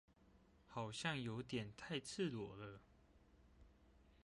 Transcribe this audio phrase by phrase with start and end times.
[0.65, 2.81] 好像有點太赤裸了